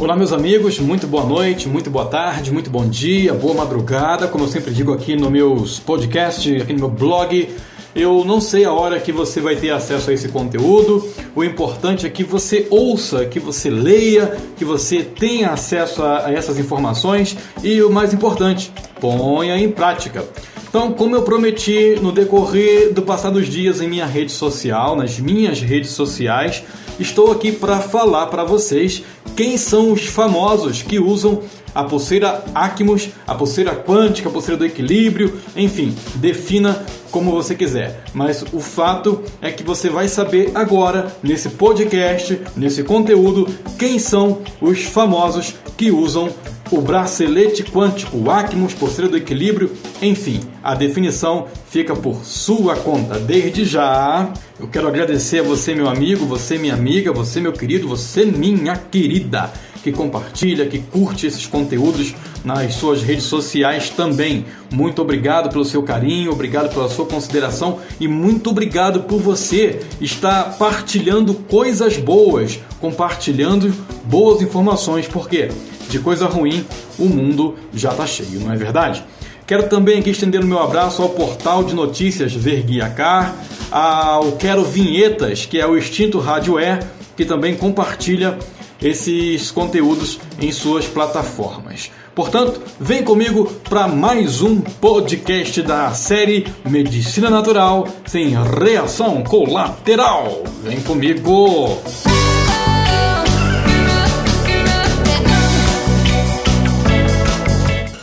[0.00, 4.26] Olá, meus amigos, muito boa noite, muito boa tarde, muito bom dia, boa madrugada.
[4.26, 7.50] Como eu sempre digo aqui no meus podcasts, aqui no meu blog,
[7.94, 11.06] eu não sei a hora que você vai ter acesso a esse conteúdo.
[11.36, 16.58] O importante é que você ouça, que você leia, que você tenha acesso a essas
[16.58, 20.24] informações e o mais importante, ponha em prática.
[20.70, 25.60] Então, como eu prometi no decorrer do passados dias em minha rede social, nas minhas
[25.60, 26.62] redes sociais,
[26.96, 29.02] estou aqui para falar para vocês
[29.34, 31.42] quem são os famosos que usam
[31.74, 38.04] a pulseira Acmos, a pulseira quântica, a pulseira do equilíbrio, enfim, defina como você quiser.
[38.14, 43.48] Mas o fato é que você vai saber agora, nesse podcast, nesse conteúdo,
[43.78, 46.30] quem são os famosos que usam
[46.70, 53.18] o bracelete quântico, o Acmos, pulseira do equilíbrio, enfim, a definição fica por sua conta.
[53.18, 57.88] Desde já, eu quero agradecer a você, meu amigo, você, minha amiga, você, meu querido,
[57.88, 62.14] você, minha querida que compartilha, que curte esses conteúdos
[62.44, 64.44] nas suas redes sociais também.
[64.70, 70.56] Muito obrigado pelo seu carinho, obrigado pela sua consideração e muito obrigado por você estar
[70.58, 73.72] partilhando coisas boas, compartilhando
[74.04, 75.48] boas informações, porque
[75.88, 76.64] de coisa ruim
[76.98, 79.02] o mundo já está cheio, não é verdade?
[79.46, 83.34] Quero também aqui estender o meu abraço ao portal de notícias Verguiacar,
[83.70, 86.78] ao Quero Vinhetas, que é o extinto Rádio E,
[87.16, 88.38] que também compartilha
[88.82, 91.90] esses conteúdos em suas plataformas.
[92.14, 100.42] Portanto, vem comigo para mais um podcast da série Medicina Natural sem reação colateral.
[100.62, 101.78] Vem comigo!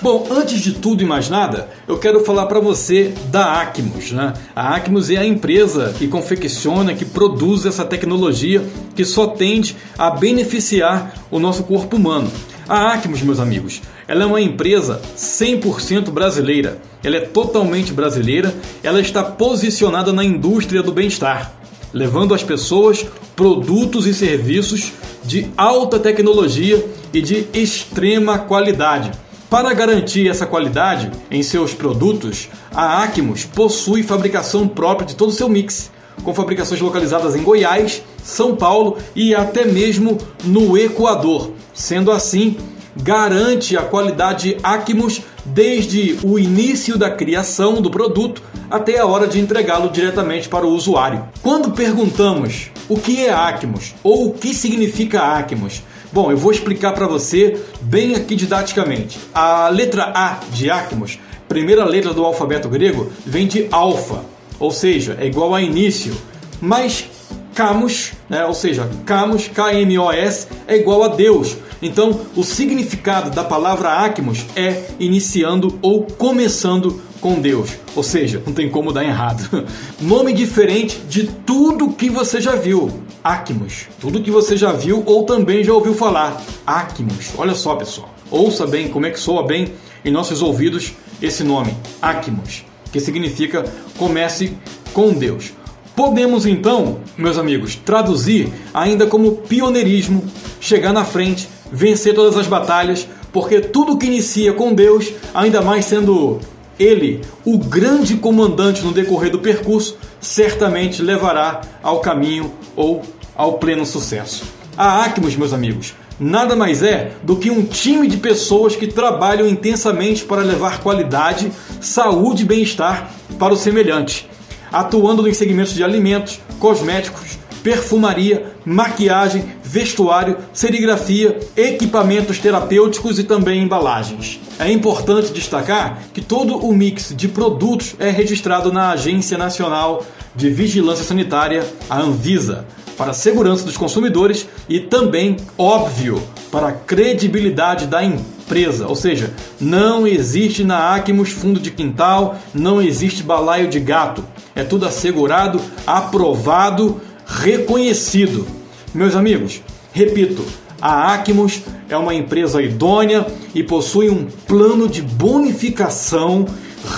[0.10, 4.14] Bom, antes de tudo e mais nada, eu quero falar para você da Acmos.
[4.14, 4.34] Né?
[4.56, 8.64] A Acmos é a empresa que confecciona, que produz essa tecnologia
[8.96, 12.32] que só tende a beneficiar o nosso corpo humano.
[12.70, 16.78] A Acmos, meus amigos, ela é uma empresa 100% brasileira.
[17.04, 18.56] Ela é totalmente brasileira.
[18.82, 21.52] Ela está posicionada na indústria do bem-estar,
[21.92, 24.94] levando às pessoas produtos e serviços
[25.26, 26.82] de alta tecnologia
[27.14, 29.12] e de extrema qualidade
[29.50, 35.34] para garantir essa qualidade em seus produtos, a Acmos possui fabricação própria de todo o
[35.34, 35.90] seu mix,
[36.24, 41.52] com fabricações localizadas em Goiás, São Paulo e até mesmo no Equador.
[41.74, 42.58] Sendo assim,
[42.96, 49.40] garante a qualidade Acmos desde o início da criação do produto até a hora de
[49.40, 51.24] entregá-lo diretamente para o usuário.
[51.42, 55.82] Quando perguntamos o que é Acmos ou o que significa Acmos,
[56.12, 59.20] Bom, eu vou explicar para você bem aqui didaticamente.
[59.34, 61.20] A letra A de Acmos,
[61.50, 64.24] primeira letra do alfabeto grego, vem de alfa,
[64.60, 66.16] ou seja, é igual a início.
[66.62, 67.10] Mas
[67.54, 71.58] Kamos, né, ou seja, Kamos, K-M-O-S, é igual a Deus.
[71.82, 77.72] Então, o significado da palavra Acmos é iniciando ou começando com Deus.
[77.96, 79.66] Ou seja, não tem como dar errado.
[80.00, 82.92] Nome diferente de tudo que você já viu.
[83.28, 83.90] Acmos.
[84.00, 86.42] Tudo que você já viu ou também já ouviu falar.
[86.66, 87.34] Acmos.
[87.38, 88.10] Olha só, pessoal.
[88.32, 89.74] Ouça bem como é que soa bem
[90.06, 93.66] em nossos ouvidos esse nome, Acmos, que significa
[93.98, 94.56] comece
[94.94, 95.52] com Deus.
[95.94, 100.24] Podemos então, meus amigos, traduzir ainda como pioneirismo,
[100.62, 105.84] chegar na frente, vencer todas as batalhas, porque tudo que inicia com Deus, ainda mais
[105.84, 106.40] sendo
[106.80, 113.02] ele, o grande comandante no decorrer do percurso, certamente levará ao caminho ou
[113.38, 114.44] ao pleno sucesso.
[114.76, 119.48] A Acmos, meus amigos, nada mais é do que um time de pessoas que trabalham
[119.48, 124.28] intensamente para levar qualidade, saúde e bem-estar para o semelhante,
[124.72, 134.40] atuando nos segmentos de alimentos, cosméticos, perfumaria, maquiagem, vestuário, serigrafia, equipamentos terapêuticos e também embalagens.
[134.58, 140.06] É importante destacar que todo o mix de produtos é registrado na Agência Nacional
[140.36, 142.66] de Vigilância Sanitária, a Anvisa,
[142.98, 146.22] para a segurança dos consumidores e também, óbvio,
[146.52, 148.88] para a credibilidade da empresa.
[148.88, 154.26] Ou seja, não existe na Acmos fundo de quintal, não existe balaio de gato.
[154.56, 158.48] É tudo assegurado, aprovado, reconhecido.
[158.94, 159.62] Meus amigos,
[159.94, 160.44] repito,
[160.82, 166.46] a Acmos é uma empresa idônea e possui um plano de bonificação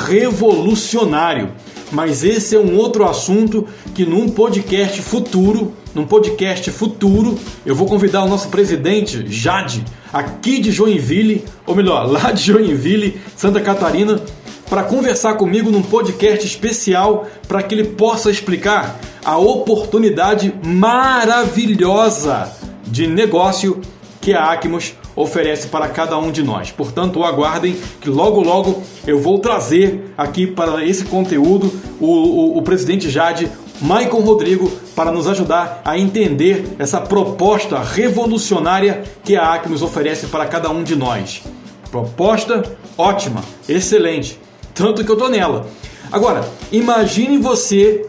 [0.07, 1.51] revolucionário.
[1.91, 7.87] Mas esse é um outro assunto que num podcast futuro, num podcast futuro, eu vou
[7.87, 9.83] convidar o nosso presidente Jade,
[10.13, 14.21] aqui de Joinville, ou melhor, lá de Joinville, Santa Catarina,
[14.69, 22.51] para conversar comigo num podcast especial para que ele possa explicar a oportunidade maravilhosa
[22.85, 23.81] de negócio
[24.21, 26.71] que a Acmos oferece para cada um de nós.
[26.71, 32.61] Portanto, aguardem que logo logo eu vou trazer aqui para esse conteúdo o, o, o
[32.61, 33.51] presidente Jade,
[33.81, 40.45] Maicon Rodrigo, para nos ajudar a entender essa proposta revolucionária que a Acmos oferece para
[40.45, 41.43] cada um de nós.
[41.91, 44.39] Proposta ótima, excelente.
[44.73, 45.67] Tanto que eu tô nela.
[46.11, 48.05] Agora, imagine você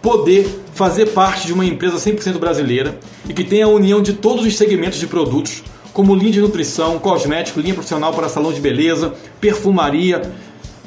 [0.00, 2.98] poder fazer parte de uma empresa 100% brasileira
[3.28, 5.62] e que tenha a união de todos os segmentos de produtos,
[5.92, 10.32] como linha de nutrição, cosmético, linha profissional para salão de beleza, perfumaria.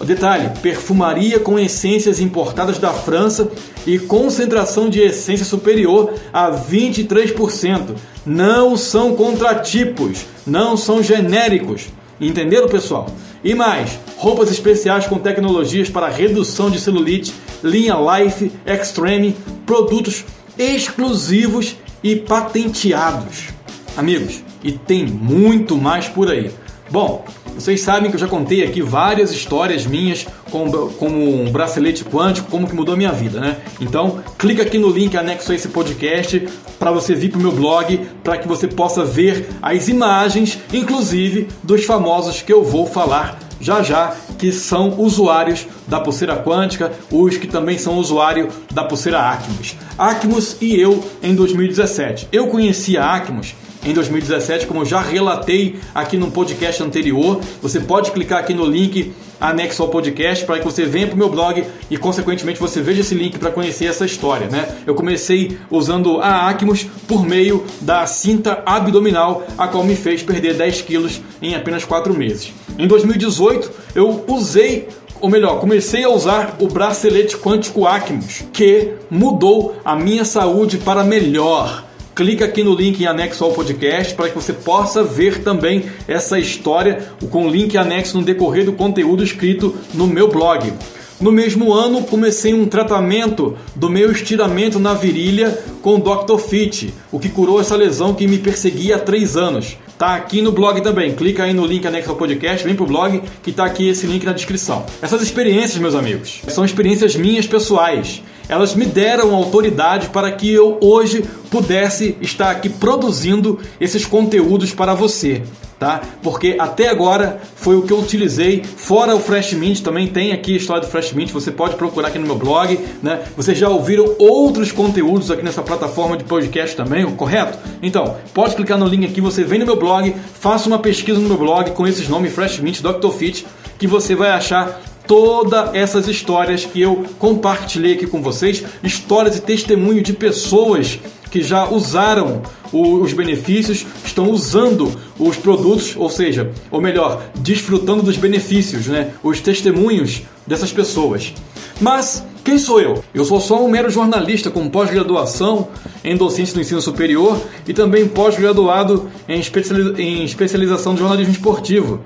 [0.03, 3.49] Detalhe: perfumaria com essências importadas da França
[3.87, 7.95] e concentração de essência superior a 23%.
[8.25, 11.87] Não são contratipos, não são genéricos.
[12.19, 13.07] Entenderam, pessoal?
[13.43, 19.35] E mais, roupas especiais com tecnologias para redução de celulite, linha Life Extreme,
[19.65, 20.25] produtos
[20.57, 23.49] exclusivos e patenteados.
[23.95, 26.51] Amigos, e tem muito mais por aí.
[26.89, 27.23] Bom,
[27.55, 32.49] vocês sabem que eu já contei aqui várias histórias minhas com, com um bracelete quântico,
[32.49, 33.57] como que mudou a minha vida, né?
[33.79, 36.47] Então, clica aqui no link anexo a esse podcast
[36.77, 41.47] para você vir para o meu blog, para que você possa ver as imagens, inclusive
[41.63, 47.37] dos famosos que eu vou falar já já, que são usuários da pulseira quântica, os
[47.37, 49.75] que também são usuários da pulseira Acmos.
[49.97, 52.27] Acmos e eu em 2017.
[52.31, 57.39] Eu conheci a Acmos em 2017, como eu já relatei aqui no podcast anterior.
[57.61, 61.17] Você pode clicar aqui no link anexo ao podcast para que você venha para o
[61.17, 64.47] meu blog e, consequentemente, você veja esse link para conhecer essa história.
[64.47, 64.67] Né?
[64.87, 70.55] Eu comecei usando a Acmos por meio da cinta abdominal, a qual me fez perder
[70.55, 72.51] 10 quilos em apenas 4 meses.
[72.77, 74.87] Em 2018, eu usei
[75.21, 81.05] ou melhor, comecei a usar o bracelete quântico Acmos, que mudou a minha saúde para
[81.05, 81.84] melhor
[82.15, 86.39] clica aqui no link em anexo ao podcast para que você possa ver também essa
[86.39, 90.71] história com o link anexo no decorrer do conteúdo escrito no meu blog.
[91.19, 96.37] No mesmo ano, comecei um tratamento do meu estiramento na virilha com o Dr.
[96.37, 99.77] Fit, o que curou essa lesão que me perseguia há três anos.
[99.97, 101.13] Tá aqui no blog também.
[101.13, 104.25] Clica aí no link anexo ao podcast, vem pro blog que tá aqui esse link
[104.25, 104.85] na descrição.
[105.01, 110.77] Essas experiências, meus amigos, são experiências minhas pessoais elas me deram autoridade para que eu
[110.81, 115.43] hoje pudesse estar aqui produzindo esses conteúdos para você.
[115.77, 116.01] Tá?
[116.23, 120.53] Porque até agora foi o que eu utilizei, fora o Fresh Mint, também tem aqui
[120.53, 123.23] a história do Fresh Mint, você pode procurar aqui no meu blog, né?
[123.35, 127.59] Vocês já ouviram outros conteúdos aqui nessa plataforma de podcast também, correto?
[127.81, 131.27] Então, pode clicar no link aqui, você vem no meu blog, faça uma pesquisa no
[131.27, 133.09] meu blog com esses nomes Fresh Mint, Dr.
[133.09, 133.45] Fit,
[133.77, 139.41] que você vai achar todas essas histórias que eu compartilhei aqui com vocês, histórias e
[139.41, 140.99] testemunho de pessoas
[141.31, 142.41] que já usaram
[142.71, 149.11] os benefícios, estão usando os produtos, ou seja, ou melhor, desfrutando dos benefícios, né?
[149.21, 151.33] Os testemunhos dessas pessoas.
[151.79, 153.03] Mas quem sou eu?
[153.13, 155.67] Eu sou só um mero jornalista com pós-graduação
[156.03, 162.01] em docência do ensino superior e também pós-graduado em, especialização de jornalismo esportivo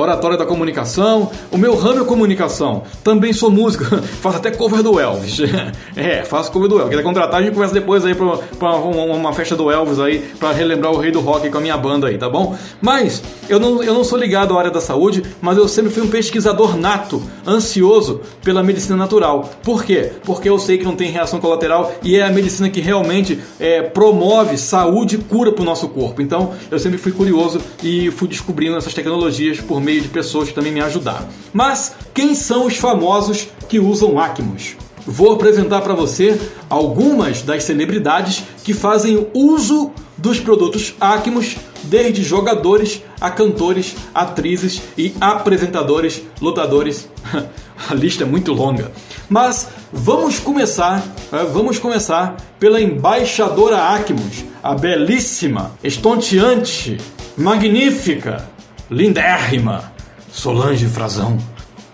[0.00, 1.30] oratória da comunicação.
[1.50, 2.82] O meu ramo é comunicação.
[3.02, 3.84] Também sou músico,
[4.20, 5.38] faço até cover do Elvis.
[5.96, 6.90] é, faço cover do Elvis.
[6.90, 10.52] Quiser contratar, a gente conversa depois aí pra, pra uma festa do Elvis aí, para
[10.52, 12.56] relembrar o rei do rock com a minha banda aí, tá bom?
[12.80, 16.02] Mas eu não, eu não sou ligado à área da saúde, mas eu sempre fui
[16.02, 19.50] um pesquisador nato, ansioso pela medicina natural.
[19.62, 20.12] Por quê?
[20.24, 23.82] Porque eu sei que não tem reação colateral e é a medicina que realmente é,
[23.82, 26.22] promove saúde e cura para o nosso corpo.
[26.22, 30.54] Então eu sempre fui curioso e fui descobrindo essas tecnologias por meio de pessoas que
[30.54, 31.26] também me ajudaram.
[31.52, 34.76] Mas quem são os famosos que usam Acmos?
[35.06, 43.02] Vou apresentar para você algumas das celebridades que fazem uso dos produtos Acmos, desde jogadores
[43.20, 47.08] a cantores, atrizes e apresentadores, lutadores.
[47.88, 48.92] a lista é muito longa.
[49.28, 56.98] Mas vamos começar, é, vamos começar pela embaixadora Acmos, a belíssima, estonteante,
[57.36, 58.48] magnífica,
[58.90, 59.92] lindérrima
[60.32, 61.38] Solange Frazão.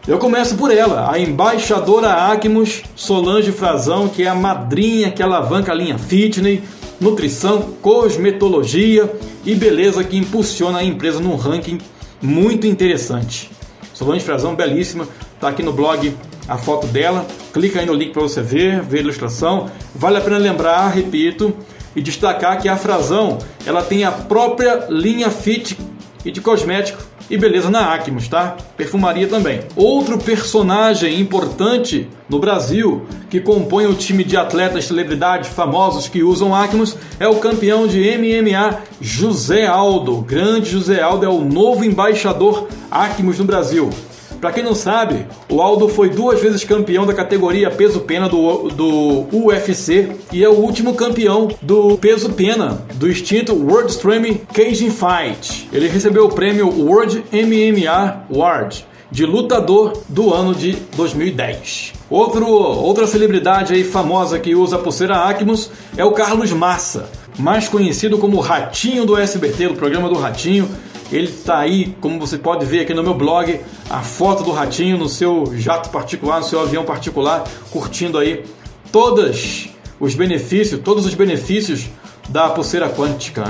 [0.09, 5.73] Eu começo por ela, a embaixadora Acmos Solange Frazão, que é a madrinha que alavanca
[5.73, 6.61] a linha fitness,
[6.99, 9.13] nutrição, cosmetologia
[9.45, 11.79] e beleza que impulsiona a empresa num ranking
[12.23, 13.51] muito interessante.
[13.93, 15.07] Solange Frazão, belíssima,
[15.39, 16.15] tá aqui no blog
[16.49, 17.27] a foto dela.
[17.53, 19.71] Clica aí no link para você ver, ver a ilustração.
[19.95, 21.55] Vale a pena lembrar, repito,
[21.95, 23.37] e destacar que a Frazão
[23.67, 25.77] ela tem a própria linha fit
[26.25, 28.57] e de cosmético e beleza na Acmos, tá?
[28.77, 29.61] Perfumaria também.
[29.75, 36.55] Outro personagem importante no Brasil que compõe o time de atletas celebridades famosos que usam
[36.55, 40.21] Acmos é o campeão de MMA José Aldo.
[40.21, 43.91] grande José Aldo é o novo embaixador Acmos no Brasil.
[44.41, 49.27] Para quem não sabe, o Aldo foi duas vezes campeão da categoria peso-pena do, do
[49.33, 55.69] UFC e é o último campeão do peso-pena do extinto World Extreme Cage Fight.
[55.73, 61.93] Ele recebeu o prêmio World MMA Award de lutador do ano de 2010.
[62.11, 67.69] Outro, outra celebridade aí famosa que usa a pulseira Acmos é o Carlos Massa, mais
[67.69, 70.69] conhecido como Ratinho do SBT, do programa do Ratinho.
[71.13, 74.99] Ele está aí, como você pode ver aqui no meu blog, a foto do ratinho
[74.99, 78.45] no seu jato particular, no seu avião particular, curtindo aí
[78.91, 79.69] todos
[80.01, 81.87] os benefícios, todos os benefícios
[82.29, 83.45] da pulseira quântica.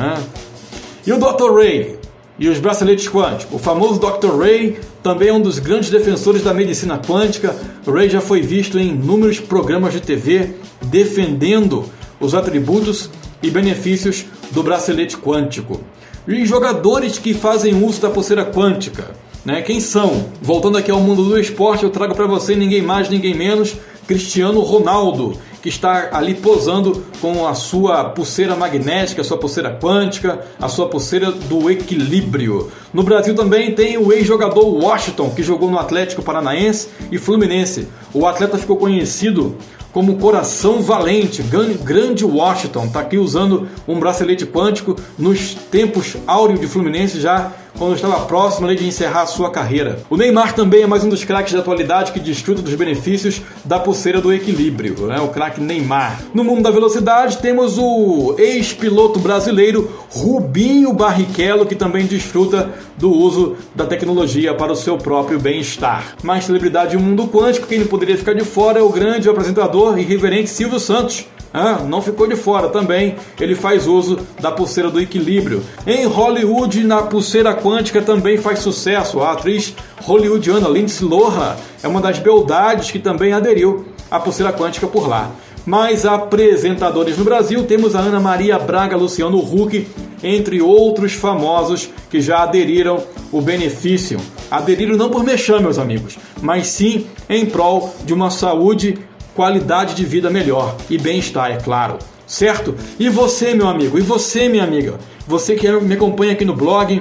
[1.06, 1.54] E o Dr.
[1.54, 1.98] Ray
[2.38, 3.54] e os braceletes quânticos.
[3.54, 4.38] O famoso Dr.
[4.38, 7.56] Ray também é um dos grandes defensores da medicina quântica.
[7.86, 10.50] Ray já foi visto em inúmeros programas de TV
[10.82, 11.84] defendendo
[12.20, 13.10] os atributos
[13.42, 15.80] e benefícios do bracelete quântico.
[16.28, 19.12] E jogadores que fazem uso da pulseira quântica,
[19.44, 19.62] né?
[19.62, 20.26] Quem são?
[20.42, 23.76] Voltando aqui ao mundo do esporte, eu trago para você ninguém mais, ninguém menos,
[24.08, 30.44] Cristiano Ronaldo, que está ali posando com a sua pulseira magnética, a sua pulseira quântica,
[30.60, 32.70] a sua pulseira do equilíbrio.
[32.96, 37.86] No Brasil também tem o ex-jogador Washington, que jogou no Atlético Paranaense e Fluminense.
[38.14, 39.54] O atleta ficou conhecido
[39.92, 46.66] como Coração Valente, grande Washington, está aqui usando um bracelete quântico nos tempos áureos de
[46.66, 49.98] Fluminense já quando estava próximo de encerrar a sua carreira.
[50.10, 53.78] O Neymar também é mais um dos craques da atualidade que desfruta dos benefícios da
[53.78, 55.20] pulseira do equilíbrio, né?
[55.20, 56.20] o craque Neymar.
[56.34, 63.56] No mundo da velocidade temos o ex-piloto brasileiro Rubinho Barrichello, que também desfruta do uso
[63.74, 66.16] da tecnologia para o seu próprio bem-estar.
[66.22, 69.98] Mais celebridade no mundo quântico, quem não poderia ficar de fora é o grande apresentador
[69.98, 71.26] e reverente Silvio Santos
[71.58, 73.16] ah, não ficou de fora também.
[73.40, 75.62] Ele faz uso da pulseira do equilíbrio.
[75.86, 79.20] Em Hollywood, na pulseira quântica também faz sucesso.
[79.20, 84.86] A atriz hollywoodiana Lindsay Lohan é uma das beldades que também aderiu à pulseira quântica
[84.86, 85.30] por lá.
[85.64, 89.88] Mais apresentadores no Brasil, temos a Ana Maria Braga, Luciano Huck,
[90.22, 94.18] entre outros famosos que já aderiram o benefício.
[94.50, 98.98] Aderiram não por mexer, meus amigos, mas sim em prol de uma saúde
[99.34, 101.98] qualidade de vida melhor e bem-estar, é claro.
[102.26, 102.74] Certo?
[102.98, 107.00] E você, meu amigo, e você, minha amiga, você que me acompanha aqui no blog,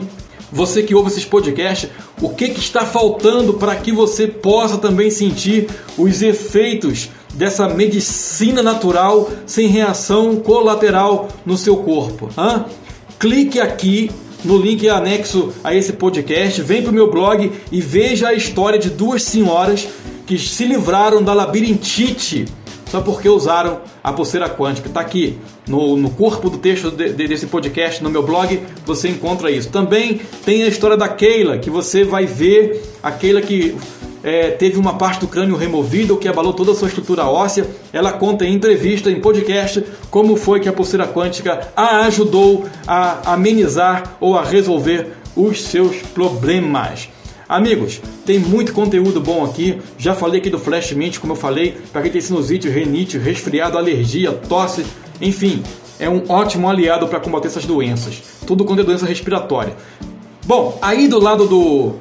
[0.51, 1.89] você que ouve esses podcasts,
[2.21, 5.67] o que, que está faltando para que você possa também sentir
[5.97, 12.29] os efeitos dessa medicina natural sem reação colateral no seu corpo?
[12.37, 12.65] Hã?
[13.25, 14.11] Clique aqui
[14.43, 18.77] no link anexo a esse podcast, vem para o meu blog e veja a história
[18.77, 19.87] de duas senhoras
[20.27, 22.45] que se livraram da labirintite
[22.85, 24.89] só porque usaram a pulseira quântica.
[24.89, 29.09] Está aqui no, no corpo do texto de, de, desse podcast, no meu blog, você
[29.09, 29.69] encontra isso.
[29.69, 33.75] Também tem a história da Keila, que você vai ver a Keila que
[34.25, 37.67] é, teve uma parte do crânio removida, o que abalou toda a sua estrutura óssea.
[37.93, 43.33] Ela conta em entrevista, em podcast, como foi que a pulseira quântica a ajudou a
[43.33, 47.07] amenizar ou a resolver os seus problemas.
[47.47, 49.77] Amigos, tem muito conteúdo bom aqui.
[49.95, 53.77] Já falei aqui do Flash Mint, como eu falei, para quem tem sinusite, renite, resfriado,
[53.77, 54.83] alergia, tosse,
[55.21, 55.61] enfim,
[55.99, 58.23] é um ótimo aliado para combater essas doenças.
[58.47, 59.75] Tudo quanto é doença respiratória.
[60.47, 61.93] Bom, aí do lado do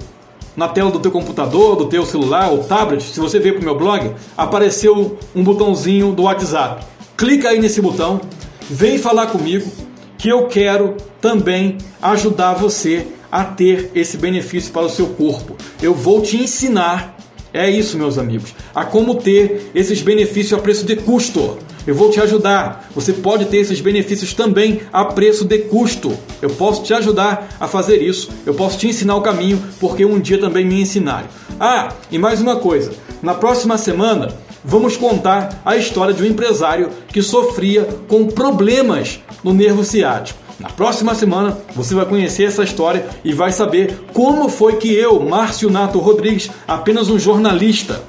[0.56, 3.64] na tela do teu computador, do teu celular ou tablet, se você veio para o
[3.64, 6.84] meu blog, apareceu um botãozinho do WhatsApp.
[7.16, 8.20] Clica aí nesse botão,
[8.68, 9.70] vem falar comigo
[10.16, 15.56] que eu quero também ajudar você a ter esse benefício para o seu corpo.
[15.82, 17.16] Eu vou te ensinar,
[17.52, 21.58] é isso, meus amigos, a como ter esses benefícios a preço de custo.
[21.86, 22.88] Eu vou te ajudar.
[22.94, 26.16] Você pode ter esses benefícios também a preço de custo.
[26.40, 28.30] Eu posso te ajudar a fazer isso.
[28.46, 31.28] Eu posso te ensinar o caminho, porque um dia também me ensinaram.
[31.60, 32.92] Ah, e mais uma coisa.
[33.22, 34.28] Na próxima semana,
[34.64, 40.44] vamos contar a história de um empresário que sofria com problemas no nervo ciático.
[40.58, 45.20] Na próxima semana você vai conhecer essa história e vai saber como foi que eu,
[45.20, 48.02] Márcio Nato Rodrigues, apenas um jornalista,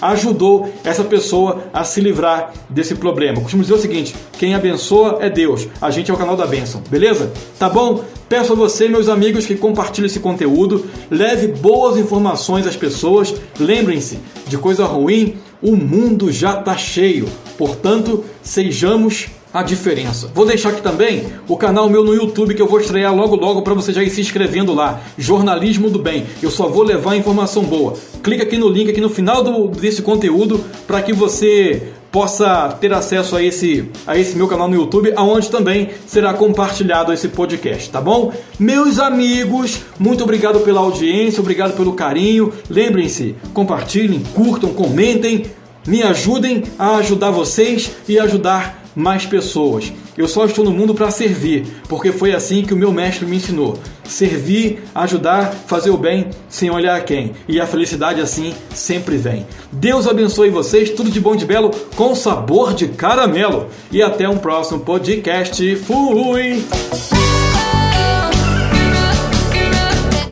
[0.00, 3.40] ajudou essa pessoa a se livrar desse problema.
[3.40, 6.82] Costumo dizer o seguinte: quem abençoa é Deus, a gente é o canal da bênção,
[6.88, 7.32] beleza?
[7.58, 8.04] Tá bom?
[8.28, 13.32] Peço a você, meus amigos, que compartilhem esse conteúdo, leve boas informações às pessoas.
[13.58, 17.28] Lembrem-se, de coisa ruim, o mundo já está cheio.
[17.56, 20.30] Portanto, sejamos a diferença.
[20.34, 23.62] Vou deixar aqui também o canal meu no YouTube que eu vou estrear logo logo
[23.62, 25.00] para você já ir se inscrevendo lá.
[25.16, 26.26] Jornalismo do Bem.
[26.42, 27.94] Eu só vou levar informação boa.
[28.22, 32.94] Clica aqui no link aqui no final do, desse conteúdo para que você possa ter
[32.94, 37.90] acesso a esse, a esse meu canal no YouTube, aonde também será compartilhado esse podcast,
[37.90, 38.32] tá bom?
[38.58, 42.54] Meus amigos, muito obrigado pela audiência, obrigado pelo carinho.
[42.70, 45.44] Lembrem-se, compartilhem, curtam, comentem,
[45.86, 49.92] me ajudem a ajudar vocês e ajudar mais pessoas.
[50.16, 53.36] Eu só estou no mundo para servir, porque foi assim que o meu mestre me
[53.36, 53.78] ensinou.
[54.04, 57.32] Servir, ajudar, fazer o bem sem olhar a quem.
[57.46, 59.46] E a felicidade assim sempre vem.
[59.70, 63.66] Deus abençoe vocês, tudo de bom de belo, com sabor de caramelo.
[63.92, 65.76] E até um próximo podcast.
[65.76, 66.64] Fui!